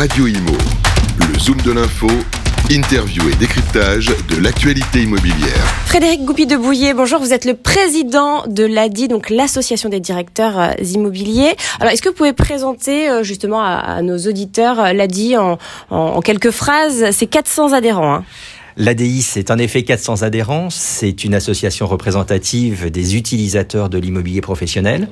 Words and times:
Radio 0.00 0.26
Imo. 0.26 0.56
Le 1.18 1.38
Zoom 1.38 1.60
de 1.60 1.72
l'info, 1.72 2.08
interview 2.70 3.28
et 3.28 3.34
décryptage 3.34 4.06
de 4.30 4.42
l'actualité 4.42 5.02
immobilière. 5.02 5.62
Frédéric 5.84 6.24
Goupy 6.24 6.46
de 6.46 6.56
Bouillet, 6.56 6.94
bonjour, 6.94 7.20
vous 7.20 7.34
êtes 7.34 7.44
le 7.44 7.52
président 7.52 8.46
de 8.46 8.64
l'ADI, 8.64 9.08
donc 9.08 9.28
l'association 9.28 9.90
des 9.90 10.00
directeurs 10.00 10.58
euh, 10.58 10.72
immobiliers. 10.94 11.54
Alors, 11.80 11.92
est-ce 11.92 12.00
que 12.00 12.08
vous 12.08 12.14
pouvez 12.14 12.32
présenter 12.32 13.10
euh, 13.10 13.22
justement 13.22 13.62
à, 13.62 14.00
nos 14.00 14.16
auditeurs 14.16 14.80
euh, 14.80 14.92
l'ADI 14.94 15.36
en, 15.36 15.58
en, 15.90 16.22
quelques 16.22 16.50
phrases? 16.50 17.10
C'est 17.10 17.26
400 17.26 17.74
adhérents. 17.74 18.14
Hein. 18.14 18.24
L'ADI, 18.80 19.20
c'est 19.20 19.50
en 19.50 19.58
effet 19.58 19.82
400 19.82 20.22
adhérents. 20.22 20.68
C'est 20.70 21.24
une 21.24 21.34
association 21.34 21.86
représentative 21.86 22.90
des 22.90 23.14
utilisateurs 23.14 23.90
de 23.90 23.98
l'immobilier 23.98 24.40
professionnel. 24.40 25.08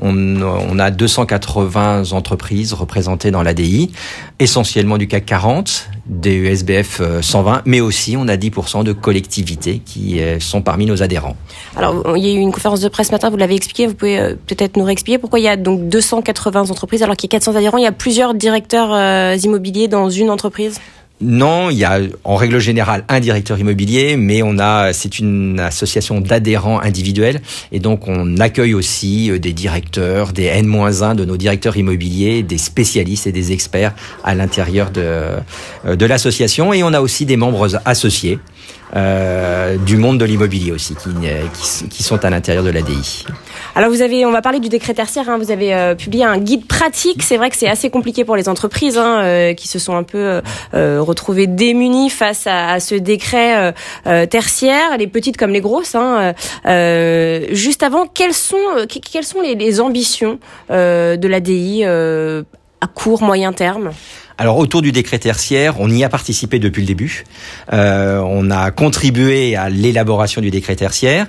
On, 0.00 0.76
a 0.80 0.90
280 0.90 2.10
entreprises 2.10 2.72
représentées 2.72 3.30
dans 3.30 3.44
l'ADI, 3.44 3.92
essentiellement 4.40 4.98
du 4.98 5.06
CAC 5.06 5.24
40, 5.24 5.88
des 6.06 6.34
USBF 6.34 7.00
120, 7.20 7.62
mais 7.64 7.80
aussi 7.80 8.16
on 8.16 8.26
a 8.26 8.34
10% 8.34 8.82
de 8.82 8.92
collectivités 8.92 9.78
qui 9.78 10.20
euh, 10.20 10.40
sont 10.40 10.60
parmi 10.60 10.84
nos 10.86 11.00
adhérents. 11.04 11.36
Alors, 11.76 12.16
il 12.16 12.26
y 12.26 12.28
a 12.28 12.32
eu 12.32 12.40
une 12.40 12.50
conférence 12.50 12.80
de 12.80 12.88
presse 12.88 13.06
ce 13.06 13.12
matin, 13.12 13.30
vous 13.30 13.36
l'avez 13.36 13.54
expliqué, 13.54 13.86
vous 13.86 13.94
pouvez 13.94 14.18
euh, 14.18 14.34
peut-être 14.48 14.76
nous 14.76 14.84
réexpliquer 14.84 15.18
pourquoi 15.18 15.38
il 15.38 15.44
y 15.44 15.48
a 15.48 15.56
donc 15.56 15.88
280 15.88 16.70
entreprises 16.70 17.04
alors 17.04 17.14
qu'il 17.14 17.28
y 17.28 17.36
a 17.36 17.38
400 17.38 17.54
adhérents, 17.54 17.78
il 17.78 17.84
y 17.84 17.86
a 17.86 17.92
plusieurs 17.92 18.34
directeurs 18.34 18.92
euh, 18.92 19.36
immobiliers 19.40 19.86
dans 19.86 20.10
une 20.10 20.28
entreprise? 20.28 20.80
Non, 21.22 21.70
il 21.70 21.78
y 21.78 21.84
a 21.84 22.00
en 22.24 22.34
règle 22.34 22.58
générale 22.58 23.04
un 23.08 23.20
directeur 23.20 23.58
immobilier, 23.58 24.16
mais 24.16 24.42
on 24.42 24.58
a 24.58 24.92
c'est 24.92 25.18
une 25.20 25.60
association 25.60 26.20
d'adhérents 26.20 26.80
individuels 26.80 27.40
et 27.70 27.78
donc 27.78 28.08
on 28.08 28.38
accueille 28.38 28.74
aussi 28.74 29.30
euh, 29.30 29.38
des 29.38 29.52
directeurs, 29.52 30.32
des 30.32 30.46
N-1 30.46 31.14
de 31.14 31.24
nos 31.24 31.36
directeurs 31.36 31.76
immobiliers, 31.76 32.42
des 32.42 32.58
spécialistes 32.58 33.26
et 33.28 33.32
des 33.32 33.52
experts 33.52 33.94
à 34.24 34.34
l'intérieur 34.34 34.90
de, 34.90 35.02
euh, 35.02 35.96
de 35.96 36.06
l'association 36.06 36.72
et 36.72 36.82
on 36.82 36.92
a 36.92 37.00
aussi 37.00 37.24
des 37.24 37.36
membres 37.36 37.80
associés. 37.84 38.38
Euh, 38.94 39.78
du 39.78 39.96
monde 39.96 40.18
de 40.18 40.26
l'immobilier 40.26 40.70
aussi, 40.70 40.94
qui, 40.94 41.08
qui, 41.54 41.88
qui, 41.88 42.02
sont 42.02 42.22
à 42.24 42.30
l'intérieur 42.30 42.62
de 42.62 42.68
l'ADI. 42.68 43.24
Alors 43.74 43.88
vous 43.88 44.02
avez, 44.02 44.26
on 44.26 44.32
va 44.32 44.42
parler 44.42 44.60
du 44.60 44.68
décret 44.68 44.92
tertiaire. 44.92 45.30
Hein, 45.30 45.38
vous 45.38 45.50
avez 45.50 45.74
euh, 45.74 45.94
publié 45.94 46.24
un 46.24 46.36
guide 46.36 46.66
pratique. 46.66 47.22
C'est 47.22 47.38
vrai 47.38 47.48
que 47.48 47.56
c'est 47.56 47.68
assez 47.68 47.88
compliqué 47.88 48.26
pour 48.26 48.36
les 48.36 48.50
entreprises 48.50 48.98
hein, 48.98 49.22
euh, 49.22 49.54
qui 49.54 49.66
se 49.66 49.78
sont 49.78 49.96
un 49.96 50.02
peu 50.02 50.42
euh, 50.74 51.00
retrouvées 51.00 51.46
démunies 51.46 52.10
face 52.10 52.46
à, 52.46 52.72
à 52.72 52.80
ce 52.80 52.94
décret 52.94 53.74
tertiaire, 54.28 54.98
les 54.98 55.06
petites 55.06 55.38
comme 55.38 55.52
les 55.52 55.60
grosses. 55.62 55.94
Hein, 55.94 56.34
juste 57.50 57.82
avant, 57.82 58.06
quelles 58.06 58.34
sont, 58.34 58.56
quelles 59.10 59.24
sont 59.24 59.40
les, 59.40 59.54
les 59.54 59.80
ambitions 59.80 60.38
de 60.68 61.26
l'ADI 61.26 61.84
à 61.84 62.86
court, 62.94 63.22
moyen 63.22 63.52
terme? 63.52 63.90
Alors 64.42 64.58
autour 64.58 64.82
du 64.82 64.90
décret 64.90 65.20
tertiaire, 65.20 65.76
on 65.78 65.88
y 65.88 66.02
a 66.02 66.08
participé 66.08 66.58
depuis 66.58 66.80
le 66.80 66.88
début. 66.88 67.22
Euh, 67.72 68.20
on 68.26 68.50
a 68.50 68.72
contribué 68.72 69.54
à 69.54 69.70
l'élaboration 69.70 70.40
du 70.40 70.50
décret 70.50 70.74
tertiaire. 70.74 71.28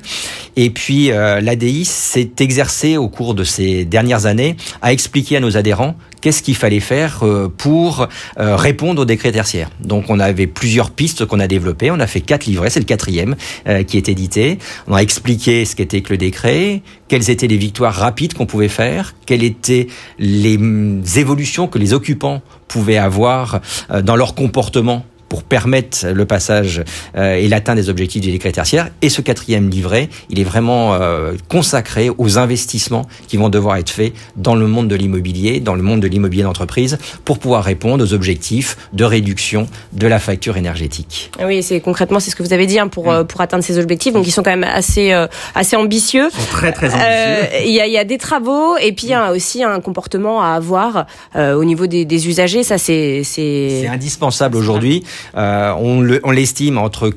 Et 0.56 0.72
puis 0.72 1.12
euh, 1.12 1.40
l'ADI 1.40 1.86
s'est 1.86 2.32
exercé 2.40 2.98
au 2.98 3.10
cours 3.10 3.36
de 3.36 3.44
ces 3.44 3.86
dernières 3.86 4.26
années 4.26 4.58
à 4.82 4.94
expliquer 4.94 5.38
à 5.38 5.42
nos 5.42 5.58
adhérents 5.58 5.96
qu'est-ce 6.24 6.42
qu'il 6.42 6.56
fallait 6.56 6.80
faire 6.80 7.20
euh, 7.24 7.50
pour 7.50 8.08
euh, 8.40 8.56
répondre 8.56 9.02
au 9.02 9.06
décret 9.06 9.34
tertiaire. 9.34 9.70
Donc 9.82 10.06
on 10.08 10.22
avait 10.22 10.48
plusieurs 10.48 10.90
pistes 10.90 11.26
qu'on 11.26 11.42
a 11.42 11.48
développées. 11.48 11.92
On 11.92 12.00
a 12.00 12.08
fait 12.08 12.22
quatre 12.22 12.46
livrets, 12.46 12.70
c'est 12.70 12.80
le 12.80 12.86
quatrième 12.86 13.36
euh, 13.68 13.84
qui 13.84 13.98
est 13.98 14.08
édité. 14.08 14.58
On 14.88 14.96
a 14.96 15.02
expliqué 15.02 15.66
ce 15.66 15.76
qu'était 15.76 16.00
que 16.00 16.14
le 16.14 16.18
décret, 16.18 16.82
quelles 17.10 17.30
étaient 17.30 17.48
les 17.48 17.58
victoires 17.58 17.94
rapides 17.94 18.36
qu'on 18.36 18.46
pouvait 18.46 18.70
faire, 18.70 19.16
quelles 19.26 19.44
étaient 19.44 19.88
les 20.18 20.58
mm, 20.58 21.04
évolutions 21.18 21.68
que 21.68 21.78
les 21.78 21.92
occupants 21.92 22.42
pouvaient 22.70 22.98
avoir 22.98 23.60
dans 24.04 24.16
leur 24.16 24.34
comportement 24.34 25.06
pour 25.34 25.42
permettre 25.42 26.06
le 26.06 26.26
passage 26.26 26.84
euh, 27.18 27.34
et 27.34 27.48
l'atteinte 27.48 27.78
des 27.78 27.90
objectifs 27.90 28.22
du 28.22 28.30
décret 28.30 28.52
tertiaire. 28.52 28.90
Et 29.02 29.10
ce 29.10 29.20
quatrième 29.20 29.68
livret, 29.68 30.08
il 30.30 30.40
est 30.40 30.44
vraiment 30.44 30.94
euh, 30.94 31.32
consacré 31.50 32.12
aux 32.16 32.38
investissements 32.38 33.08
qui 33.28 33.38
vont 33.38 33.50
devoir 33.50 33.78
être 33.78 33.90
faits 33.90 34.14
dans 34.36 34.54
le 34.54 34.68
monde 34.68 34.88
de 34.90 34.96
l'immobilier, 34.96 35.60
dans 35.60 35.74
le 35.74 35.82
monde 35.82 36.02
de 36.02 36.08
l'immobilier 36.08 36.44
d'entreprise, 36.44 37.00
pour 37.26 37.40
pouvoir 37.40 37.64
répondre 37.64 38.04
aux 38.04 38.14
objectifs 38.14 38.78
de 38.94 39.04
réduction 39.06 39.66
de 39.94 40.06
la 40.06 40.20
facture 40.20 40.56
énergétique. 40.56 41.32
Ah 41.40 41.48
oui, 41.48 41.64
c'est 41.64 41.80
concrètement 41.80 42.20
c'est 42.20 42.30
ce 42.30 42.36
que 42.36 42.44
vous 42.44 42.54
avez 42.54 42.68
dit 42.68 42.78
hein, 42.78 42.88
pour 42.88 43.12
euh, 43.12 43.24
pour 43.24 43.42
atteindre 43.42 43.64
ces 43.64 43.80
objectifs. 43.80 44.14
Donc 44.14 44.28
ils 44.28 44.32
sont 44.32 44.44
quand 44.44 44.52
même 44.52 44.64
assez 44.64 45.12
assez 45.56 45.76
ambitieux. 45.76 46.30
Ils 46.32 46.42
sont 46.42 46.52
très 46.52 46.74
très 46.74 46.94
ambitieux. 46.94 47.66
Il 47.66 47.74
y, 47.74 47.82
a, 47.82 47.88
y 47.88 47.98
a 47.98 48.04
des 48.04 48.20
travaux 48.20 48.78
et 48.78 48.92
puis 48.92 49.08
il 49.08 49.10
y 49.10 49.16
a 49.16 49.32
aussi 49.32 49.64
un 49.64 49.80
comportement 49.80 50.44
à 50.44 50.50
avoir 50.50 51.08
au 51.36 51.64
niveau 51.64 51.88
des, 51.88 52.06
des 52.06 52.28
usagers. 52.28 52.62
Ça 52.62 52.78
c'est 52.78 53.24
c'est 53.24 53.88
indispensable 53.88 54.58
aujourd'hui. 54.58 55.04
Euh, 55.36 55.74
on 55.78 56.32
l'estime 56.32 56.78
entre 56.78 57.12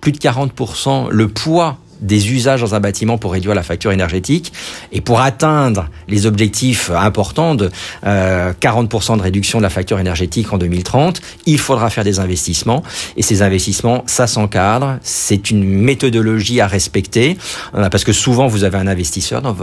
plus 0.00 0.12
de 0.12 0.18
40% 0.18 1.10
le 1.10 1.28
poids 1.28 1.78
des 2.00 2.32
usages 2.32 2.60
dans 2.60 2.74
un 2.74 2.80
bâtiment 2.80 3.18
pour 3.18 3.32
réduire 3.32 3.54
la 3.54 3.62
facture 3.62 3.92
énergétique. 3.92 4.52
Et 4.92 5.00
pour 5.00 5.20
atteindre 5.20 5.88
les 6.08 6.26
objectifs 6.26 6.90
importants 6.90 7.54
de 7.54 7.70
40% 8.04 8.04
euh, 8.04 9.16
de 9.16 9.22
réduction 9.22 9.58
de 9.58 9.62
la 9.62 9.70
facture 9.70 9.98
énergétique 9.98 10.52
en 10.52 10.58
2030, 10.58 11.20
il 11.46 11.58
faudra 11.58 11.90
faire 11.90 12.04
des 12.04 12.18
investissements. 12.18 12.82
Et 13.16 13.22
ces 13.22 13.42
investissements, 13.42 14.02
ça 14.06 14.26
s'encadre, 14.26 14.98
c'est 15.02 15.50
une 15.50 15.64
méthodologie 15.64 16.60
à 16.60 16.66
respecter. 16.66 17.36
Euh, 17.74 17.88
parce 17.88 18.04
que 18.04 18.12
souvent 18.12 18.46
vous 18.46 18.64
avez 18.64 18.78
un 18.78 18.86
investisseur 18.86 19.42
dans, 19.42 19.54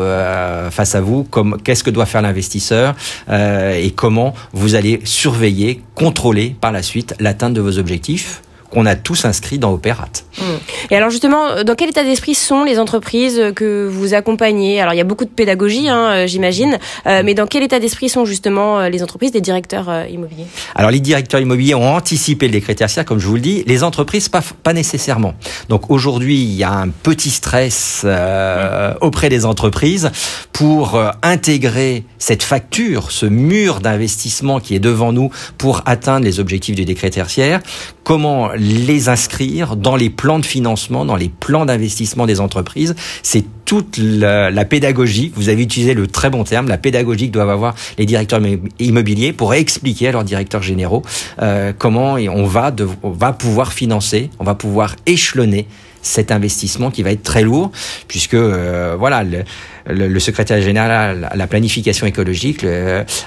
face 0.71 0.95
à 0.95 1.01
vous, 1.01 1.27
qu'est-ce 1.63 1.83
que 1.83 1.89
doit 1.89 2.05
faire 2.05 2.21
l'investisseur 2.21 2.95
et 3.29 3.91
comment 3.95 4.33
vous 4.53 4.75
allez 4.75 5.01
surveiller, 5.03 5.81
contrôler 5.95 6.55
par 6.59 6.71
la 6.71 6.83
suite 6.83 7.15
l'atteinte 7.19 7.53
de 7.53 7.61
vos 7.61 7.77
objectifs 7.77 8.41
qu'on 8.73 8.85
a 8.85 8.95
tous 8.95 9.25
inscrits 9.25 9.59
dans 9.59 9.71
Opérat. 9.71 10.09
Mmh. 10.37 10.43
Et 10.89 10.95
alors 10.95 11.11
justement, 11.11 11.63
dans 11.63 11.75
quel 11.75 11.89
état 11.89 12.03
d'esprit 12.03 12.33
sont 12.33 12.63
les 12.63 12.79
entreprises 12.79 13.39
que 13.55 13.87
vous 13.87 14.13
accompagnez? 14.13 14.81
Alors 14.81 14.93
il 14.93 14.97
y 14.97 15.01
a 15.01 15.05
beaucoup 15.05 15.25
de 15.25 15.29
pédagogie, 15.29 15.89
hein, 15.89 16.11
euh, 16.11 16.27
j'imagine, 16.27 16.79
euh, 17.05 17.21
mais 17.23 17.35
dans 17.35 17.45
quel 17.45 17.63
état 17.63 17.79
d'esprit 17.79 18.09
sont 18.09 18.25
justement 18.25 18.79
euh, 18.79 18.89
les 18.89 19.03
entreprises 19.03 19.31
des 19.31 19.41
directeurs 19.41 19.89
immobiliers? 20.09 20.45
Alors 20.75 20.89
les 20.89 20.99
directeurs 20.99 21.39
immobiliers 21.39 21.75
ont 21.75 21.95
anticipé 21.95 22.47
le 22.47 22.53
décret 22.53 22.73
tertiaire, 22.73 23.05
comme 23.05 23.19
je 23.19 23.27
vous 23.27 23.35
le 23.35 23.41
dis. 23.41 23.63
Les 23.67 23.83
entreprises, 23.83 24.27
pas, 24.29 24.41
pas 24.63 24.73
nécessairement. 24.73 25.35
Donc 25.69 25.91
aujourd'hui, 25.91 26.41
il 26.41 26.53
y 26.53 26.63
a 26.63 26.71
un 26.71 26.89
petit 26.89 27.29
stress 27.29 28.05
auprès 29.01 29.29
des 29.29 29.45
entreprises 29.45 30.11
pour 30.51 31.01
intégrer 31.21 32.03
cette 32.17 32.43
facture, 32.43 33.11
ce 33.11 33.25
mur 33.25 33.79
d'investissement 33.79 34.59
qui 34.59 34.75
est 34.75 34.79
devant 34.79 35.11
nous 35.11 35.29
pour 35.57 35.81
atteindre 35.85 36.25
les 36.25 36.39
objectifs 36.39 36.75
du 36.75 36.85
décret 36.85 37.09
tertiaire. 37.09 37.61
Comment 38.03 38.49
les 38.63 39.09
inscrire 39.09 39.75
dans 39.75 39.95
les 39.95 40.09
plans 40.09 40.39
de 40.39 40.45
financement, 40.45 41.05
dans 41.05 41.15
les 41.15 41.29
plans 41.29 41.65
d'investissement 41.65 42.25
des 42.25 42.39
entreprises. 42.39 42.95
C'est 43.21 43.43
toute 43.65 43.97
la, 43.97 44.65
pédagogie, 44.65 45.31
vous 45.35 45.49
avez 45.49 45.63
utilisé 45.63 45.93
le 45.93 46.07
très 46.07 46.29
bon 46.29 46.43
terme, 46.43 46.67
la 46.67 46.77
pédagogie 46.77 47.27
que 47.27 47.33
doivent 47.33 47.49
avoir 47.49 47.75
les 47.97 48.05
directeurs 48.05 48.41
immobiliers 48.79 49.33
pour 49.33 49.53
expliquer 49.53 50.09
à 50.09 50.11
leurs 50.11 50.23
directeurs 50.23 50.61
généraux 50.61 51.01
euh, 51.41 51.73
comment 51.77 52.13
on 52.13 52.45
va, 52.45 52.71
pouvoir 53.33 53.73
financer, 53.73 54.29
on 54.39 54.43
va 54.43 54.55
pouvoir 54.55 54.95
échelonner 55.05 55.67
cet 56.01 56.31
investissement 56.31 56.91
qui 56.91 57.01
va 57.01 57.11
être 57.11 57.23
très 57.23 57.43
lourd, 57.43 57.71
puisque 58.09 58.33
euh, 58.33 58.95
voilà, 58.99 59.23
le, 59.23 59.43
le, 59.87 60.19
secrétaire 60.19 60.61
général 60.61 61.29
à 61.31 61.35
la 61.35 61.47
planification 61.47 62.05
écologique 62.05 62.65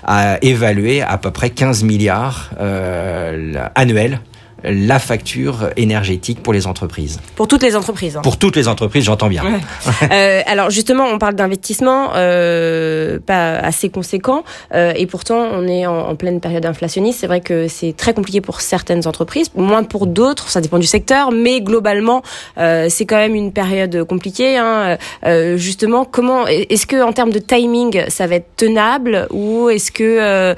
a 0.05 0.39
évalué 0.43 1.01
à 1.01 1.17
peu 1.17 1.31
près 1.31 1.51
15 1.51 1.83
milliards 1.85 2.51
euh, 2.61 3.55
annuels 3.75 4.21
la 4.65 4.99
facture 4.99 5.71
énergétique 5.77 6.43
pour 6.43 6.53
les 6.53 6.67
entreprises. 6.67 7.21
Pour 7.35 7.49
toutes 7.49 7.63
les 7.63 7.77
entreprises. 7.77 8.17
Hein. 8.17 8.23
Pour 8.23 8.39
toutes 8.39 8.57
les 8.57 8.69
entreprises, 8.69 9.05
j'entends 9.05 9.29
bien. 9.29 9.45
euh, 10.11 10.43
alors 10.47 10.71
justement, 10.71 11.05
on 11.05 11.19
parle 11.19 11.35
d'investissement 11.35 12.11
euh, 12.15 13.19
pas 13.25 13.57
assez 13.57 13.89
conséquent, 13.89 14.45
euh, 14.75 14.93
et 14.97 15.07
pourtant 15.07 15.37
on 15.53 15.67
est 15.67 15.87
en, 15.87 16.09
en 16.09 16.17
pleine 16.17 16.41
période 16.41 16.67
inflationniste. 16.67 17.21
C'est 17.21 17.27
vrai 17.27 17.41
que 17.41 17.69
c'est 17.69 17.95
très 17.97 18.15
compliqué 18.15 18.41
pour 18.41 18.61
certaines 18.61 19.07
entreprises, 19.07 19.51
moins 19.55 19.85
pour 19.85 20.07
d'autres. 20.07 20.49
Ça 20.49 20.61
dépend 20.61 20.79
du 20.79 20.87
secteur, 20.87 21.33
mais 21.33 21.61
globalement, 21.61 22.23
euh, 22.59 22.87
c'est 22.89 23.07
quand 23.07 23.17
même 23.17 23.35
une 23.35 23.53
période 23.53 24.05
compliquée. 24.05 24.57
Hein. 24.57 24.97
Euh, 25.25 25.57
justement, 25.57 26.05
comment 26.05 26.47
est-ce 26.47 26.87
que 26.87 27.03
en 27.03 27.13
termes 27.13 27.33
de 27.33 27.39
timing, 27.39 28.05
ça 28.09 28.27
va 28.27 28.37
être 28.37 28.57
tenable, 28.57 29.27
ou 29.31 29.69
est-ce 29.69 29.93
que 29.93 30.05
euh, 30.05 30.55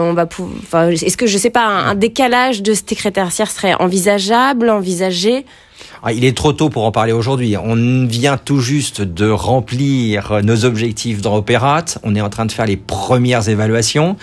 on 0.00 0.12
va, 0.14 0.26
enfin, 0.62 0.88
est-ce 0.88 1.16
que 1.16 1.26
je 1.26 1.38
sais 1.38 1.50
pas 1.50 1.66
un, 1.66 1.90
un 1.90 1.94
décalage 1.94 2.62
de 2.62 2.74
secrétaire 2.74 3.32
serait 3.44 3.74
envisageable, 3.74 4.70
envisagé 4.70 5.44
ah, 6.02 6.12
il 6.12 6.24
est 6.24 6.36
trop 6.36 6.52
tôt 6.52 6.68
pour 6.68 6.84
en 6.84 6.92
parler 6.92 7.12
aujourd'hui. 7.12 7.56
On 7.56 8.06
vient 8.06 8.36
tout 8.36 8.60
juste 8.60 9.02
de 9.02 9.28
remplir 9.28 10.40
nos 10.42 10.64
objectifs 10.64 11.20
dans 11.20 11.36
Opérat. 11.36 11.84
On 12.02 12.14
est 12.14 12.20
en 12.20 12.30
train 12.30 12.46
de 12.46 12.52
faire 12.52 12.66
les 12.66 12.76
premières 12.76 13.48
évaluations. 13.48 14.16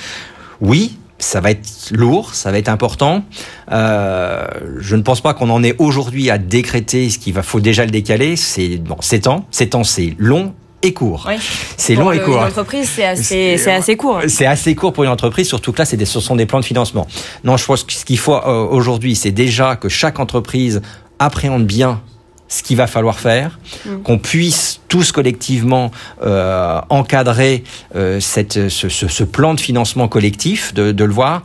Oui, 0.61 0.97
ça 1.19 1.41
va 1.41 1.51
être 1.51 1.91
lourd, 1.91 2.33
ça 2.33 2.51
va 2.51 2.57
être 2.57 2.69
important. 2.69 3.23
Euh, 3.71 4.45
je 4.79 4.95
ne 4.95 5.01
pense 5.01 5.21
pas 5.21 5.33
qu'on 5.33 5.49
en 5.49 5.63
est 5.63 5.75
aujourd'hui 5.79 6.29
à 6.29 6.37
décréter 6.37 7.09
ce 7.09 7.17
qu'il 7.17 7.33
va 7.33 7.43
faut 7.43 7.59
déjà 7.59 7.85
le 7.85 7.91
décaler. 7.91 8.35
C'est 8.35 8.77
bon, 8.77 8.97
7 8.99 9.27
ans, 9.27 9.45
7 9.51 9.75
ans, 9.75 9.83
c'est 9.83 10.15
long 10.17 10.53
et 10.83 10.93
court. 10.93 11.25
Oui. 11.27 11.35
C'est 11.77 11.95
long 11.95 12.11
et 12.11 12.19
court. 12.19 12.37
Une 12.41 12.47
entreprise, 12.47 12.89
c'est 12.95 13.05
assez, 13.05 13.57
c'est 13.57 13.71
assez 13.71 13.95
court. 13.97 14.19
C'est 14.27 14.45
assez 14.45 14.75
court 14.75 14.93
pour 14.93 15.03
une 15.03 15.09
entreprise, 15.09 15.47
surtout 15.47 15.71
que 15.71 15.79
là, 15.81 15.85
des, 15.85 16.05
ce 16.05 16.19
sont 16.19 16.35
des 16.35 16.45
plans 16.45 16.59
de 16.59 16.65
financement. 16.65 17.07
Non, 17.43 17.57
je 17.57 17.65
pense 17.65 17.83
que 17.83 17.93
ce 17.93 18.05
qu'il 18.05 18.17
faut 18.19 18.35
euh, 18.35 18.65
aujourd'hui, 18.65 19.15
c'est 19.15 19.31
déjà 19.31 19.75
que 19.75 19.89
chaque 19.89 20.19
entreprise 20.19 20.81
appréhende 21.19 21.65
bien 21.65 22.01
ce 22.49 22.61
qu'il 22.61 22.77
va 22.77 22.85
falloir 22.85 23.17
faire, 23.19 23.57
qu'on 24.03 24.19
puisse 24.19 24.79
tous 24.87 25.11
collectivement 25.11 25.89
euh, 26.23 26.79
encadrer 26.89 27.63
euh, 27.95 28.19
cette, 28.19 28.69
ce, 28.69 28.89
ce- 28.89 29.07
ce 29.07 29.23
plan 29.23 29.55
de 29.55 29.59
financement 29.59 30.07
collectif, 30.07 30.71
de, 30.75 30.91
de 30.91 31.03
le 31.03 31.13
voir, 31.13 31.41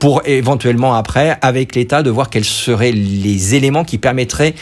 pour 0.00 0.22
éventuellement 0.26 0.94
après, 0.94 1.36
avec 1.42 1.76
l'État, 1.76 2.02
de 2.02 2.10
voir 2.10 2.28
quels 2.30 2.44
seraient 2.44 2.90
les 2.92 3.54
éléments 3.54 3.84
qui 3.84 3.98
permettraient 3.98 4.54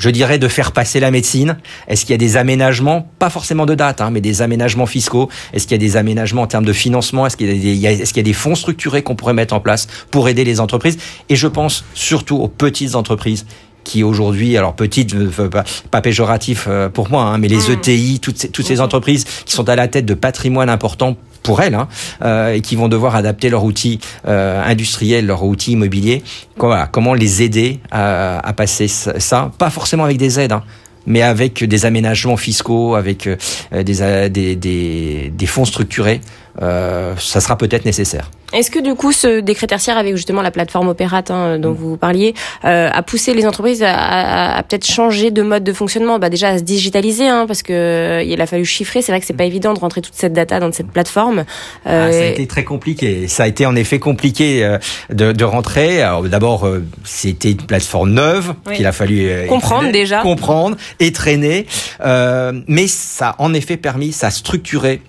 je 0.00 0.10
dirais, 0.10 0.38
de 0.38 0.48
faire 0.48 0.72
passer 0.72 0.98
la 0.98 1.10
médecine. 1.10 1.58
Est-ce 1.86 2.04
qu'il 2.04 2.12
y 2.12 2.14
a 2.14 2.18
des 2.18 2.36
aménagements, 2.38 3.06
pas 3.18 3.28
forcément 3.30 3.66
de 3.66 3.74
date, 3.74 4.00
hein, 4.00 4.10
mais 4.10 4.20
des 4.22 4.40
aménagements 4.42 4.86
fiscaux. 4.86 5.28
Est-ce 5.52 5.66
qu'il 5.66 5.72
y 5.72 5.80
a 5.80 5.86
des 5.86 5.96
aménagements 5.98 6.42
en 6.42 6.46
termes 6.46 6.64
de 6.64 6.72
financement? 6.72 7.26
Est-ce 7.26 7.36
qu'il 7.36 7.46
y, 7.46 7.50
a 7.50 7.52
des- 7.52 7.58
il 7.74 7.78
y 7.78 7.86
a- 7.86 7.92
est-ce 7.92 8.12
qu'il 8.14 8.20
y 8.22 8.26
a 8.26 8.30
des 8.30 8.32
fonds 8.32 8.54
structurés 8.54 9.02
qu'on 9.02 9.14
pourrait 9.14 9.34
mettre 9.34 9.54
en 9.54 9.60
place 9.60 9.86
pour 10.10 10.28
aider 10.28 10.42
les 10.44 10.58
entreprises? 10.58 10.96
Et 11.28 11.36
je 11.36 11.46
pense 11.46 11.84
surtout 11.94 12.36
aux 12.38 12.48
petites 12.48 12.94
entreprises 12.94 13.44
qui 13.84 14.02
aujourd'hui, 14.02 14.56
alors 14.56 14.74
petites, 14.74 15.14
euh, 15.14 15.48
pas, 15.48 15.64
pas 15.90 16.00
péjoratif 16.00 16.66
euh, 16.68 16.88
pour 16.88 17.10
moi, 17.10 17.24
hein, 17.24 17.38
mais 17.38 17.48
les 17.48 17.70
ETI, 17.70 18.20
toutes 18.20 18.38
ces, 18.38 18.48
toutes 18.50 18.66
ces 18.66 18.80
entreprises 18.80 19.24
qui 19.44 19.54
sont 19.54 19.68
à 19.68 19.76
la 19.76 19.88
tête 19.88 20.06
de 20.06 20.14
patrimoine 20.14 20.68
important 20.68 21.16
pour 21.42 21.62
elles 21.62 21.74
hein, 21.74 21.88
euh, 22.22 22.54
et 22.54 22.60
qui 22.60 22.76
vont 22.76 22.88
devoir 22.88 23.16
adapter 23.16 23.48
leur 23.48 23.64
outil 23.64 24.00
euh, 24.26 24.62
industriel, 24.64 25.26
leur 25.26 25.42
outil 25.44 25.72
immobilier. 25.72 26.22
Comment 26.56 27.14
les 27.14 27.42
aider 27.42 27.80
à, 27.90 28.52
passer 28.56 28.88
ça, 28.88 29.50
pas 29.58 29.70
forcément 29.70 30.04
avec 30.04 30.18
des 30.18 30.38
aides. 30.40 30.52
Hein, 30.52 30.62
mais 31.06 31.22
avec 31.22 31.64
des 31.64 31.86
aménagements 31.86 32.36
fiscaux, 32.36 32.94
avec 32.94 33.26
euh, 33.26 33.36
des, 33.82 34.02
euh, 34.02 34.28
des, 34.28 34.56
des, 34.56 35.32
des 35.34 35.46
fonds 35.46 35.64
structurés, 35.64 36.20
euh, 36.62 37.14
ça 37.16 37.40
sera 37.40 37.56
peut-être 37.56 37.84
nécessaire. 37.84 38.30
Est-ce 38.52 38.70
que 38.72 38.80
du 38.80 38.96
coup, 38.96 39.12
ce 39.12 39.38
décret 39.40 39.68
tertiaire 39.68 39.96
avec 39.96 40.16
justement 40.16 40.42
la 40.42 40.50
plateforme 40.50 40.88
Opérate 40.88 41.30
hein, 41.30 41.56
Mm. 41.56 41.60
dont 41.60 41.72
vous 41.72 41.96
parliez, 41.96 42.34
euh, 42.64 42.90
a 42.92 43.02
poussé 43.02 43.32
les 43.32 43.46
entreprises 43.46 43.82
à, 43.84 43.94
à- 43.94 44.56
à 44.58 44.62
peut-être 44.64 44.84
changer 44.86 45.30
de 45.30 45.42
mode 45.42 45.62
de 45.62 45.72
fonctionnement 45.72 46.18
bah, 46.18 46.28
Déjà 46.30 46.48
à 46.48 46.58
se 46.58 46.64
digitaliser, 46.64 47.28
hein, 47.28 47.44
parce 47.46 47.62
que 47.62 47.72
euh, 47.72 48.22
il 48.24 48.40
a 48.40 48.46
fallu 48.46 48.64
chiffrer. 48.64 49.02
C'est 49.02 49.12
vrai 49.12 49.20
que 49.20 49.26
c'est 49.26 49.34
pas 49.36 49.44
évident 49.44 49.72
de 49.72 49.78
rentrer 49.78 50.00
toute 50.00 50.14
cette 50.16 50.32
data 50.32 50.58
dans 50.58 50.72
cette 50.72 50.88
plateforme. 50.90 51.44
Ah, 51.86 51.90
Euh, 51.92 52.12
ça 52.12 52.18
a 52.18 52.24
été 52.24 52.46
très 52.48 52.64
compliqué. 52.64 53.28
Ça 53.28 53.44
a 53.44 53.46
été 53.46 53.66
en 53.66 53.76
effet 53.76 54.00
compliqué 54.00 54.64
euh, 54.64 54.78
de, 55.10 55.30
de 55.30 55.44
rentrer. 55.44 56.02
D'abord, 56.24 56.66
euh, 56.66 56.84
c'était 57.04 57.52
une 57.52 57.56
plateforme 57.62 58.10
neuve 58.10 58.54
Oui. 58.66 58.74
qu'il 58.76 58.86
a 58.86 58.92
fallu 58.92 59.30
Comprendre 59.48 59.92
déjà. 59.92 60.22
comprendre 60.22 60.76
et 60.98 61.12
traîner. 61.12 61.66
Euh, 62.04 62.52
mais 62.66 62.88
ça 62.88 63.28
a 63.30 63.34
en 63.38 63.54
effet 63.54 63.76
permis, 63.76 64.10
ça 64.12 64.26
a 64.28 64.30
structuré, 64.30 65.00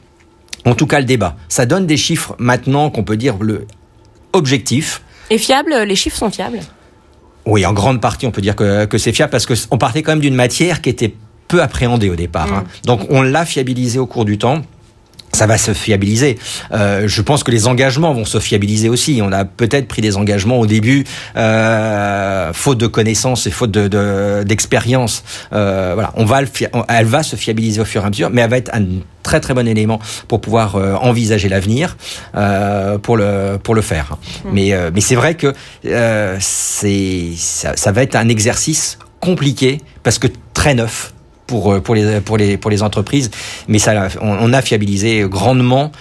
en 0.66 0.76
tout 0.76 0.88
cas 0.88 1.00
le 1.00 1.06
débat. 1.06 1.36
Ça 1.50 1.66
donne 1.66 1.86
des 1.88 1.98
chiffres 1.98 2.36
maintenant 2.40 2.90
qu'on 2.90 3.04
peut 3.04 3.18
dire 3.18 3.38
le 3.42 3.66
objectif. 4.34 5.02
Et 5.30 5.38
fiable, 5.38 5.74
les 5.86 5.96
chiffres 5.96 6.18
sont 6.18 6.30
fiables. 6.32 6.60
Oui, 7.46 7.66
en 7.66 7.74
grande 7.74 8.00
partie, 8.02 8.28
on 8.28 8.32
peut 8.32 8.42
dire 8.42 8.56
que, 8.56 8.86
que 8.86 8.98
c'est 8.98 9.12
fiable 9.14 9.32
parce 9.32 9.46
que 9.46 9.54
on 9.72 9.78
partait 9.78 10.04
quand 10.04 10.12
même 10.12 10.20
d'une 10.20 10.36
matière 10.36 10.82
qui 10.82 10.90
était 10.90 11.16
peu 11.48 11.62
appréhendée 11.62 12.10
au 12.10 12.16
départ. 12.16 12.54
hein. 12.54 12.64
Donc, 12.86 13.02
on 13.10 13.22
l'a 13.22 13.46
fiabilisé 13.46 13.98
au 14.00 14.06
cours 14.06 14.26
du 14.26 14.38
temps. 14.38 14.62
Ça 15.34 15.48
va 15.48 15.58
se 15.58 15.74
fiabiliser. 15.74 16.38
Euh, 16.72 17.08
je 17.08 17.22
pense 17.22 17.44
que 17.44 17.52
les 17.52 17.68
engagements 17.68 18.14
vont 18.14 18.26
se 18.26 18.40
fiabiliser 18.40 18.90
aussi. 18.90 19.22
On 19.24 19.32
a 19.32 19.46
peut-être 19.46 19.88
pris 19.88 20.02
des 20.02 20.18
engagements 20.18 20.60
au 20.60 20.66
début, 20.68 21.06
euh, 21.38 22.52
faute 22.54 22.78
de 22.78 22.88
connaissances 22.88 23.48
et 23.48 23.52
faute 23.52 23.72
de- 23.72 23.88
de- 23.88 24.44
d'expérience. 24.44 25.24
euh, 25.54 25.92
voilà, 25.94 26.12
on 26.16 26.26
va, 26.26 26.42
le 26.42 26.48
elle 26.90 27.06
va 27.06 27.24
se 27.24 27.36
fiabiliser 27.36 27.82
au 27.82 27.86
fur 27.86 28.04
et 28.04 28.06
à 28.06 28.10
mesure, 28.10 28.30
mais 28.30 28.42
elle 28.42 28.50
va 28.50 28.58
être 28.58 28.72
un 28.74 28.84
très 29.24 29.40
très 29.40 29.54
bon 29.54 29.68
élément 29.68 30.00
pour 30.28 30.42
pouvoir 30.42 30.76
euh, 30.76 30.96
envisager 30.96 31.48
l'avenir 31.50 31.96
euh, 32.36 32.98
pour 32.98 33.16
le 33.18 33.58
pour 33.64 33.76
le 33.76 33.82
faire. 33.82 34.18
Mais 34.52 34.74
euh, 34.74 34.92
mais 34.94 35.02
c'est 35.02 35.16
vrai 35.16 35.36
que 35.36 35.54
euh, 35.86 36.38
c'est 36.40 37.30
ça, 37.38 37.74
ça 37.76 37.92
va 37.92 38.04
être 38.04 38.16
un 38.16 38.30
exercice 38.30 38.98
compliqué 39.20 39.80
parce 40.04 40.20
que 40.20 40.28
très 40.54 40.74
neuf 40.74 41.14
pour 41.52 41.74
euh, 41.74 41.82
pour 41.82 41.96
les 41.96 42.22
pour 42.22 42.38
les 42.38 42.58
pour 42.58 42.72
les 42.72 42.82
entreprises. 42.82 43.30
Mais 43.68 43.80
ça, 43.80 44.08
on, 44.22 44.54
a 44.54 44.62
fiabilisé 44.62 45.26
grandement, 45.28 45.92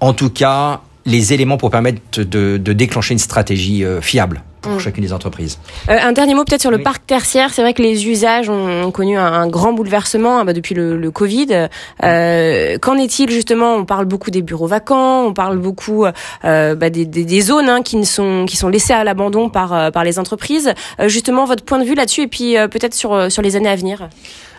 en 0.00 0.12
tout 0.12 0.30
cas, 0.30 0.80
les 1.06 1.32
éléments 1.32 1.56
pour 1.56 1.70
permettre 1.70 2.00
de, 2.22 2.58
de 2.58 2.72
déclencher 2.72 3.12
une 3.14 3.20
stratégie 3.20 3.84
euh, 3.84 4.00
fiable 4.00 4.42
pour 4.68 4.76
Mm. 4.76 4.80
chacune 4.80 5.04
des 5.04 5.12
entreprises. 5.12 5.58
Euh, 5.88 5.96
un 6.00 6.12
dernier 6.12 6.34
mot 6.34 6.44
peut-être 6.44 6.60
sur 6.60 6.70
le 6.70 6.76
Oui. 6.78 6.82
parc 6.82 7.06
tertiaire. 7.06 7.52
C'est 7.52 7.62
vrai 7.62 7.74
que 7.74 7.82
les 7.82 8.06
usages 8.08 8.48
ont, 8.48 8.84
ont 8.84 8.90
connu 8.90 9.16
un, 9.16 9.24
un 9.32 9.46
grand 9.48 9.72
bouleversement 9.72 10.38
hein, 10.38 10.44
bah, 10.44 10.52
depuis 10.52 10.74
le, 10.74 10.96
le 10.96 11.10
Covid. 11.10 11.68
Euh, 12.02 12.78
Qu'en 12.78 12.96
est-il 12.96 13.30
justement? 13.30 13.74
On 13.74 13.84
parle 13.84 14.04
beaucoup 14.06 14.30
des 14.30 14.42
bureaux 14.42 14.66
vacants, 14.66 15.24
on 15.26 15.32
parle 15.32 15.58
beaucoup 15.58 16.04
euh, 16.44 16.74
bah, 16.74 16.90
des, 16.90 17.04
des, 17.06 17.24
des 17.24 17.40
zones 17.40 17.68
hein, 17.68 17.82
qui 17.82 17.96
ne 17.96 18.04
sont 18.04 18.44
qui 18.46 18.56
sont 18.56 18.68
laissées 18.68 18.92
à 18.94 19.04
l'abandon 19.04 19.48
par 19.48 19.72
euh, 19.72 19.90
par 19.90 20.04
les 20.04 20.18
entreprises. 20.18 20.72
Euh, 21.00 21.08
justement, 21.08 21.44
votre 21.44 21.64
point 21.64 21.78
de 21.78 21.84
vue 21.84 21.94
là-dessus 21.94 22.22
et 22.22 22.26
puis 22.28 22.56
euh, 22.56 22.68
peut-être 22.68 22.94
sur 22.94 23.30
sur 23.30 23.42
les 23.42 23.56
années 23.56 23.68
à 23.68 23.76
venir. 23.76 24.08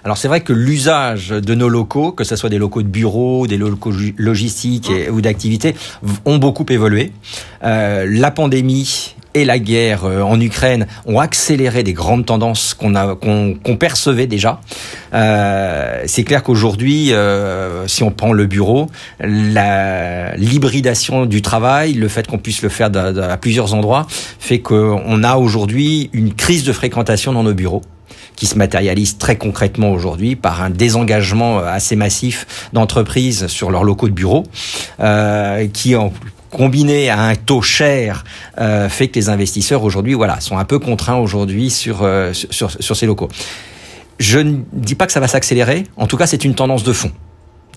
Alors 0.04 0.18
c'est 0.18 0.28
vrai 0.30 0.40
que 0.42 0.54
l'usage 0.54 1.30
de 1.30 1.54
nos 1.56 1.68
locaux, 1.68 2.12
que 2.14 2.24
ce 2.24 2.36
soit 2.38 2.50
des 2.50 2.58
locaux 2.60 2.82
de 2.82 2.88
bureaux, 2.88 3.46
des 3.48 3.58
locaux 3.58 3.92
logistiques 4.18 4.90
et- 4.90 5.10
ou 5.10 5.20
d'activités, 5.22 5.76
ont 6.24 6.38
beaucoup 6.38 6.66
évolué. 6.70 7.12
Euh, 7.64 8.06
la 8.10 8.32
pandémie 8.32 9.16
la 9.46 9.60
guerre 9.60 10.06
euh, 10.06 10.22
en 10.22 10.40
Ukraine 10.40 10.88
ont 11.06 11.20
accéléré 11.20 11.84
des 11.84 11.94
grandes 11.94 12.26
tendances 12.26 12.74
qu'on 12.74 12.96
a 12.96 13.16
qu'on 13.16 13.78
percevait 13.78 14.28
déjà. 14.28 14.62
Euh, 15.14 16.04
c'est 16.06 16.24
clair 16.24 16.44
qu'aujourd'hui, 16.44 17.14
euh, 17.14 17.88
si 17.88 18.04
on 18.04 18.12
prend 18.12 18.34
le 18.34 18.46
bureau, 18.46 18.88
l'hybridation 19.22 21.26
du 21.26 21.42
travail, 21.42 21.94
le 21.94 22.08
fait 22.08 22.28
qu'on 22.28 22.38
puisse 22.38 22.62
le 22.62 22.70
faire 22.70 22.90
à 22.94 23.38
plusieurs 23.38 23.74
endroits, 23.74 24.08
fait 24.40 24.60
qu'on 24.60 25.24
a 25.24 25.38
aujourd'hui 25.38 26.10
une 26.14 26.34
crise 26.34 26.64
de 26.64 26.74
fréquentation 26.74 27.34
dans 27.34 27.44
nos 27.44 27.54
bureaux 27.54 27.82
qui 28.38 28.46
se 28.46 28.58
matérialise 28.58 29.18
très 29.18 29.36
concrètement 29.36 29.92
aujourd'hui 29.92 30.38
par 30.38 30.62
un 30.62 30.70
désengagement 30.70 31.60
assez 31.60 31.98
massif 31.98 32.70
d'entreprises 32.72 33.48
sur 33.48 33.72
leurs 33.72 33.84
locaux 33.84 34.08
de 34.08 34.14
bureaux, 34.14 34.44
euh, 35.02 35.68
qui 35.68 35.96
en 35.96 36.14
combiné 36.52 37.10
à 37.10 37.20
un 37.22 37.36
taux 37.36 37.62
cher 37.62 38.24
euh, 38.60 38.90
fait 38.90 39.08
que 39.08 39.16
les 39.16 39.30
investisseurs 39.30 39.84
aujourd'hui 39.84 40.14
voilà 40.14 40.40
sont 40.40 40.58
un 40.58 40.66
peu 40.66 40.80
contraints 40.80 41.18
aujourd'hui 41.18 41.70
sur, 41.70 42.04
euh, 42.04 42.34
sur 42.34 42.72
sur 42.72 42.96
ces 42.96 43.06
locaux. 43.06 43.30
Je 44.20 44.40
ne 44.40 44.62
dis 44.74 44.96
pas 44.96 45.06
que 45.06 45.12
ça 45.12 45.20
va 45.20 45.28
s'accélérer, 45.28 45.86
en 45.96 46.08
tout 46.08 46.18
cas 46.18 46.26
c'est 46.26 46.44
une 46.44 46.56
tendance 46.56 46.84
de 46.84 46.94
fond 46.94 47.12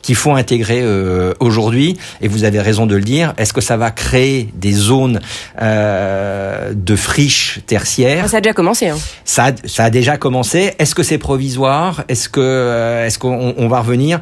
qu'il 0.02 0.14
faut 0.14 0.32
intégrer 0.32 0.81
euh, 0.82 1.32
aujourd'hui. 1.41 1.97
Et 2.20 2.29
vous 2.29 2.44
avez 2.44 2.61
raison 2.61 2.87
de 2.87 2.94
le 2.94 3.02
dire. 3.02 3.35
Est-ce 3.37 3.52
que 3.52 3.61
ça 3.61 3.76
va 3.76 3.91
créer 3.91 4.49
des 4.55 4.73
zones 4.73 5.20
euh, 5.61 6.73
de 6.75 6.97
friches 6.97 7.60
tertiaires? 7.67 8.29
Ça 8.29 8.39
a 8.39 8.41
déjà 8.41 8.55
commencé. 8.55 8.89
Hein. 8.89 8.98
ça 9.24 9.46
a, 9.46 9.53
ça 9.65 9.84
a 9.84 9.91
déjà 9.91 10.17
commencé. 10.17 10.72
Est-ce 10.79 10.94
que 10.94 11.03
c'est 11.03 11.19
provisoire? 11.19 12.05
Est-ce 12.08 12.29
que 12.29 12.41
euh, 12.41 13.06
est-ce 13.06 13.19
qu'on 13.19 13.55
on 13.56 13.69
va 13.69 13.81
revenir? 13.81 14.20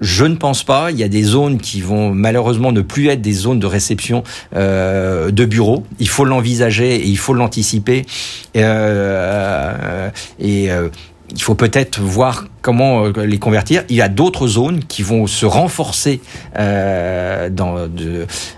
Je 0.00 0.24
ne 0.24 0.36
pense 0.36 0.62
pas. 0.62 0.90
Il 0.90 0.98
y 0.98 1.02
a 1.02 1.08
des 1.08 1.22
zones 1.22 1.58
qui 1.58 1.80
vont 1.80 2.12
malheureusement 2.14 2.72
ne 2.72 2.80
plus 2.80 3.08
être 3.08 3.20
des 3.20 3.32
zones 3.32 3.58
de 3.58 3.66
réception 3.66 4.22
euh, 4.54 5.30
de 5.30 5.44
bureaux. 5.44 5.84
Il 5.98 6.08
faut 6.08 6.24
l'envisager 6.24 6.96
et 6.96 7.06
il 7.06 7.18
faut 7.18 7.34
l'anticiper. 7.34 8.06
Euh, 8.56 10.10
et 10.38 10.70
euh, 10.70 10.88
il 11.30 11.42
faut 11.42 11.54
peut-être 11.54 12.00
voir 12.00 12.46
comment 12.62 13.06
euh, 13.06 13.24
les 13.24 13.38
convertir. 13.38 13.84
Il 13.88 13.96
y 13.96 14.02
a 14.02 14.08
d'autres 14.08 14.46
zones 14.46 14.84
qui 14.84 15.02
vont 15.02 15.26
se 15.26 15.46
renforcer 15.46 16.20
euh, 16.58 17.48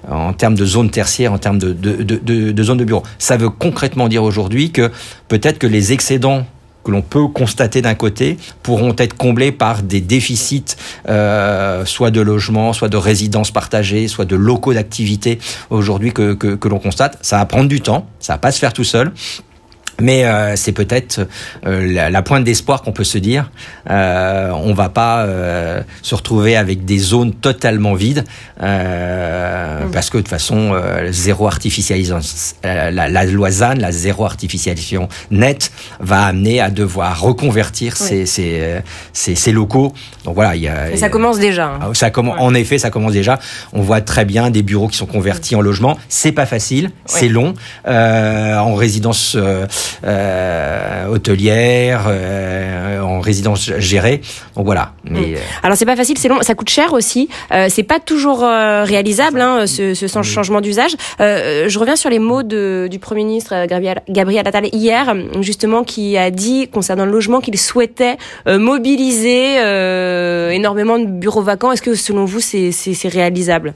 en 0.09 0.33
termes 0.33 0.55
de 0.55 0.65
zones 0.65 0.91
tertiaires, 0.91 1.33
en 1.33 1.39
termes 1.39 1.59
de, 1.59 2.63
zones 2.63 2.79
de 2.79 2.85
bureaux. 2.85 3.03
Ça 3.19 3.37
veut 3.37 3.51
concrètement 3.51 4.09
dire 4.09 4.23
aujourd'hui 4.23 4.71
que 4.71 4.91
peut-être 5.29 5.59
que 5.59 5.67
les 5.67 5.93
excédents 5.93 6.47
que 6.83 6.91
l'on 6.91 7.03
peut 7.03 7.27
constater 7.27 7.83
d'un 7.83 7.95
côté 7.95 8.39
pourront 8.63 8.95
être 8.97 9.15
comblés 9.15 9.53
par 9.53 9.83
des 9.83 10.01
déficits, 10.01 10.77
euh, 11.11 11.85
soit 11.85 12.11
de 12.11 12.23
logements, 12.23 12.73
soit 12.73 12.89
de 12.89 12.97
résidences 12.97 13.51
partagées, 13.51 14.09
soit 14.09 14.25
de 14.25 14.35
locaux 14.35 14.73
d'activité 14.73 15.39
aujourd'hui 15.69 16.13
que, 16.13 16.33
que, 16.33 16.55
que 16.55 16.69
l'on 16.69 16.79
constate. 16.79 17.19
Ça 17.21 17.37
va 17.37 17.45
prendre 17.45 17.69
du 17.69 17.83
temps, 17.83 18.07
ça 18.19 18.33
va 18.35 18.39
pas 18.39 18.51
se 18.51 18.59
faire 18.59 18.73
tout 18.73 18.85
seul. 18.85 19.13
Mais 20.01 20.25
euh, 20.25 20.57
c'est 20.57 20.73
peut-être 20.73 21.27
euh, 21.67 21.93
la, 21.93 22.11
la, 22.11 22.23
pointe 22.23 22.45
d'espoir 22.45 22.83
qu'on 22.83 22.93
peut 22.93 23.05
se 23.05 23.19
dire. 23.19 23.51
Euh, 23.89 24.51
on 24.51 24.75
va 24.75 24.89
pas 24.89 25.25
euh, 25.25 25.83
se 26.03 26.15
retrouver 26.15 26.57
avec 26.57 26.85
des 26.85 26.99
zones 26.99 27.33
totalement 27.33 27.95
vides 27.95 28.25
mmh. 28.61 29.91
parce 29.93 30.11
que 30.11 30.19
de 30.19 30.23
toute 30.23 30.29
façon 30.29 30.81
zéro 31.11 31.47
artificialisation, 31.47 32.21
la, 32.63 32.91
la, 32.91 33.25
loi 33.25 33.51
ZAN, 33.51 33.75
la 33.75 33.93
zéro 33.93 34.25
artificialisation 34.25 35.09
nette, 35.31 35.73
va 36.01 36.25
amener 36.25 36.61
à 36.61 36.71
devoir 36.71 37.21
reconvertir 37.21 37.95
oui. 38.01 38.07
ces, 38.07 38.27
ces, 38.27 38.83
ces, 39.13 39.35
ces, 39.35 39.53
locaux. 39.53 39.93
Donc 40.25 40.35
voilà, 40.35 40.57
il 40.57 40.63
y 40.63 40.69
a. 40.69 40.91
Et 40.91 40.97
ça 40.97 41.09
commence 41.09 41.39
déjà. 41.39 41.67
Hein. 41.67 41.93
Ça 41.95 42.11
commence. 42.11 42.37
Ouais. 42.37 42.43
En 42.43 42.55
effet, 42.55 42.79
ça 42.79 42.91
commence 42.91 43.13
déjà. 43.13 43.39
On 43.73 43.83
voit 43.83 44.01
très 44.01 44.25
bien 44.25 44.51
des 44.51 44.63
bureaux 44.63 44.89
qui 44.89 44.97
sont 44.97 45.07
convertis 45.07 45.55
mmh. 45.55 45.59
en 45.59 45.63
logement. 45.63 45.99
C'est 46.09 46.33
pas 46.33 46.47
facile, 46.47 46.91
c'est 47.07 47.29
long. 47.29 47.55
Euh, 47.87 48.59
en 48.59 48.75
résidence 48.75 49.37
hôtelières, 51.09 52.07
en 53.03 53.21
résidence 53.21 53.73
gérée. 53.79 54.21
Donc 54.57 54.65
voilà. 54.67 54.93
Mais, 55.05 55.21
mm. 55.21 55.37
Alors 55.63 55.77
c'est 55.77 55.85
pas 55.85 55.97
facile, 55.97 56.19
c'est 56.19 56.29
long, 56.29 56.43
ça 56.43 56.55
coûte 56.55 56.71
cher 56.71 56.93
aussi. 56.93 57.29
c'est 57.69 57.83
pas 57.83 58.01
toujours 58.01 58.41
réalisable 58.41 59.41
hein, 59.41 59.67
ce, 59.67 59.95
ce 59.95 60.07
mm. 60.19 60.23
changement 60.23 60.61
d'usage. 60.61 60.93
je 61.19 61.79
reviens 61.79 61.97
sur 61.97 62.11
les 62.11 62.19
mots 62.19 62.43
de, 62.43 62.89
du 62.91 62.99
Premier 62.99 63.25
ministre 63.25 63.67
Gabriel, 63.67 64.03
Gabriel 64.09 64.47
Attal 64.47 64.69
hier, 64.73 65.15
justement, 65.41 65.85
qui 65.85 66.17
a 66.17 66.31
dit 66.31 66.69
concernant 66.69 67.05
le 67.05 67.13
logement 67.13 67.41
qu'il 67.41 67.59
souhaitait 67.59 68.17
mobiliser 68.47 69.57
énormément 70.55 70.99
de 70.99 71.07
bureaux 71.07 71.43
vacants. 71.43 71.73
Est-ce 71.73 71.83
que 71.83 71.95
selon 71.95 72.25
vous 72.25 72.41
c'est 72.41 72.73
réalisable? 73.09 73.75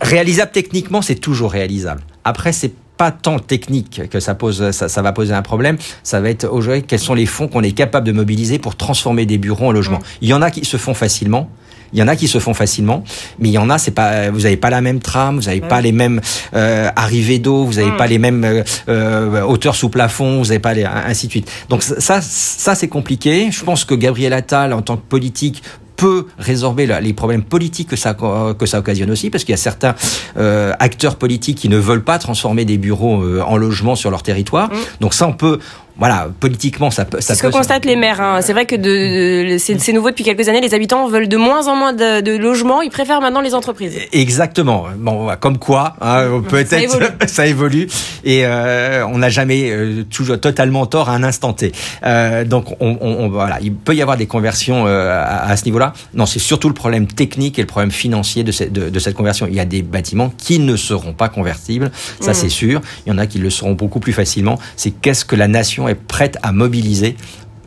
Réalisable 0.00 0.50
techniquement, 0.52 1.02
c'est 1.02 1.14
toujours 1.14 1.52
réalisable. 1.52 2.02
Après, 2.24 2.52
c'est 2.52 2.72
pas 2.96 3.10
tant 3.10 3.38
technique 3.38 4.08
que 4.08 4.20
ça 4.20 4.34
pose, 4.34 4.70
ça, 4.70 5.02
va 5.02 5.12
poser 5.12 5.34
un 5.34 5.42
problème. 5.42 5.76
Ça 6.02 6.20
va 6.20 6.30
être 6.30 6.48
aujourd'hui 6.50 6.82
quels 6.82 6.98
sont 6.98 7.14
les 7.14 7.26
fonds 7.26 7.48
qu'on 7.48 7.62
est 7.62 7.72
capable 7.72 8.06
de 8.06 8.12
mobiliser 8.12 8.58
pour 8.58 8.76
transformer 8.76 9.26
des 9.26 9.38
bureaux 9.38 9.66
en 9.66 9.72
logements. 9.72 9.98
Mm. 9.98 10.22
Il 10.22 10.28
y 10.28 10.34
en 10.34 10.42
a 10.42 10.50
qui 10.50 10.64
se 10.64 10.76
font 10.76 10.94
facilement. 10.94 11.50
Il 11.92 12.00
y 12.00 12.02
en 12.02 12.08
a 12.08 12.16
qui 12.16 12.26
se 12.26 12.40
font 12.40 12.54
facilement, 12.54 13.04
mais 13.38 13.50
il 13.50 13.52
y 13.52 13.58
en 13.58 13.70
a, 13.70 13.78
c'est 13.78 13.92
pas, 13.92 14.28
vous 14.30 14.40
n'avez 14.40 14.56
pas 14.56 14.68
la 14.68 14.80
même 14.80 14.98
trame, 14.98 15.36
vous 15.36 15.46
n'avez 15.46 15.60
pas 15.60 15.80
les 15.80 15.92
mêmes 15.92 16.20
euh, 16.54 16.90
arrivées 16.96 17.38
d'eau, 17.38 17.64
vous 17.64 17.74
n'avez 17.74 17.92
mm. 17.92 17.96
pas 17.96 18.06
les 18.08 18.18
mêmes 18.18 18.42
euh, 18.42 18.64
euh, 18.88 19.42
hauteurs 19.42 19.76
sous 19.76 19.90
plafond, 19.90 20.38
vous 20.38 20.46
n'avez 20.46 20.58
pas 20.58 20.74
les, 20.74 20.84
ainsi 20.84 21.26
de 21.26 21.30
suite. 21.30 21.50
Donc 21.68 21.84
ça, 21.84 22.20
ça 22.20 22.74
c'est 22.74 22.88
compliqué. 22.88 23.50
Je 23.52 23.62
pense 23.62 23.84
que 23.84 23.94
Gabriel 23.94 24.32
Attal, 24.32 24.72
en 24.72 24.82
tant 24.82 24.96
que 24.96 25.06
politique, 25.08 25.62
peut 25.96 26.26
résorber 26.38 26.86
les 27.00 27.12
problèmes 27.12 27.42
politiques 27.42 27.88
que 27.88 27.96
ça, 27.96 28.14
que 28.14 28.66
ça 28.66 28.78
occasionne 28.78 29.10
aussi, 29.10 29.30
parce 29.30 29.44
qu'il 29.44 29.52
y 29.52 29.54
a 29.54 29.58
certains 29.58 29.94
euh, 30.36 30.72
acteurs 30.78 31.16
politiques 31.16 31.58
qui 31.58 31.68
ne 31.68 31.78
veulent 31.78 32.04
pas 32.04 32.18
transformer 32.18 32.64
des 32.64 32.78
bureaux 32.78 33.22
euh, 33.22 33.42
en 33.42 33.56
logements 33.56 33.96
sur 33.96 34.10
leur 34.10 34.22
territoire. 34.22 34.70
Mmh. 34.70 34.76
Donc 35.00 35.14
ça, 35.14 35.26
on 35.26 35.32
peut, 35.32 35.58
voilà, 35.96 36.28
politiquement, 36.40 36.90
ça 36.90 37.04
peut. 37.04 37.18
C'est 37.20 37.36
ce 37.36 37.42
que 37.42 37.46
constatent 37.46 37.84
les 37.84 37.94
maires. 37.94 38.20
Hein. 38.20 38.40
C'est 38.42 38.52
vrai 38.52 38.66
que 38.66 38.74
de, 38.74 39.58
c'est 39.58 39.92
nouveau 39.92 40.10
depuis 40.10 40.24
quelques 40.24 40.48
années. 40.48 40.60
Les 40.60 40.74
habitants 40.74 41.06
veulent 41.06 41.28
de 41.28 41.36
moins 41.36 41.68
en 41.68 41.76
moins 41.76 41.92
de, 41.92 42.20
de, 42.20 42.36
logements. 42.36 42.82
Ils 42.82 42.90
préfèrent 42.90 43.20
maintenant 43.20 43.40
les 43.40 43.54
entreprises. 43.54 43.96
Exactement. 44.12 44.86
Bon, 44.98 45.28
comme 45.38 45.58
quoi, 45.58 45.94
hein, 46.00 46.42
peut-être 46.48 47.28
ça, 47.28 47.46
évolue. 47.46 47.86
Et 48.24 48.44
euh, 48.44 49.06
on 49.06 49.18
n'a 49.18 49.28
jamais 49.28 49.70
euh, 49.70 50.04
toujours 50.04 50.40
totalement 50.40 50.86
tort 50.86 51.08
à 51.08 51.14
un 51.14 51.22
instant 51.22 51.52
T. 51.52 51.70
Euh, 52.04 52.44
donc, 52.44 52.74
on, 52.80 52.98
on, 53.00 53.28
voilà, 53.28 53.58
il 53.62 53.72
peut 53.72 53.94
y 53.94 54.02
avoir 54.02 54.16
des 54.16 54.26
conversions 54.26 54.86
à, 54.86 55.46
à, 55.48 55.56
ce 55.56 55.64
niveau-là. 55.64 55.92
Non, 56.14 56.26
c'est 56.26 56.40
surtout 56.40 56.68
le 56.68 56.74
problème 56.74 57.06
technique 57.06 57.58
et 57.60 57.62
le 57.62 57.68
problème 57.68 57.92
financier 57.92 58.42
de, 58.42 58.50
cette, 58.50 58.72
de, 58.72 58.98
cette 58.98 59.14
conversion. 59.14 59.46
Il 59.46 59.54
y 59.54 59.60
a 59.60 59.64
des 59.64 59.82
bâtiments 59.82 60.32
qui 60.36 60.58
ne 60.58 60.74
seront 60.74 61.12
pas 61.12 61.28
convertibles, 61.28 61.92
ça 62.20 62.32
mmh. 62.32 62.34
c'est 62.34 62.48
sûr. 62.48 62.80
Il 63.06 63.10
y 63.10 63.12
en 63.12 63.18
a 63.18 63.26
qui 63.26 63.38
le 63.38 63.50
seront 63.50 63.72
beaucoup 63.72 64.00
plus 64.00 64.12
facilement. 64.12 64.58
C'est 64.76 64.90
qu'est-ce 64.90 65.24
que 65.24 65.36
la 65.36 65.46
nation 65.46 65.83
est 65.88 65.94
prête 65.94 66.38
à 66.42 66.52
mobiliser 66.52 67.16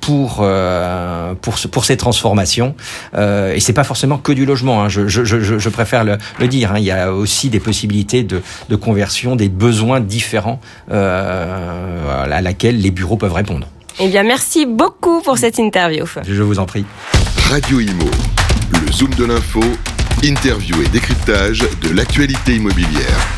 pour 0.01 0.39
euh, 0.41 1.33
pour 1.41 1.55
pour 1.71 1.85
ces 1.85 1.97
transformations. 1.97 2.75
Euh, 3.15 3.53
et 3.53 3.59
c'est 3.59 3.73
pas 3.73 3.83
forcément 3.83 4.17
que 4.17 4.31
du 4.31 4.45
logement 4.45 4.83
hein. 4.83 4.89
je, 4.89 5.07
je, 5.07 5.25
je, 5.25 5.59
je, 5.59 5.69
préfère 5.69 6.03
le, 6.05 6.17
le 6.39 6.47
dire 6.47 6.71
hein. 6.71 6.77
il 6.77 6.85
y 6.85 6.91
a 6.91 7.11
aussi 7.11 7.49
des 7.49 7.59
possibilités 7.59 8.23
de, 8.23 8.41
de 8.69 8.75
conversion 8.75 9.35
des 9.35 9.49
besoins 9.49 9.99
différents 9.99 10.61
euh, 10.91 12.31
à 12.31 12.41
laquelle 12.41 12.79
les 12.79 12.91
bureaux 12.91 13.17
peuvent 13.17 13.33
répondre. 13.33 13.67
Eh 13.99 14.07
bien 14.07 14.23
merci 14.23 14.65
beaucoup 14.65 15.21
pour 15.21 15.37
cette 15.37 15.57
interview. 15.57 16.05
Je 16.25 16.43
vous 16.43 16.59
en 16.59 16.65
prie. 16.65 16.85
Radio 17.49 17.79
Imo 17.79 18.09
le 18.71 18.91
zoom 18.91 19.13
de 19.15 19.25
l'info 19.25 19.61
interview 20.23 20.81
et 20.81 20.89
décryptage 20.89 21.65
de 21.81 21.89
l'actualité 21.89 22.55
immobilière 22.55 23.36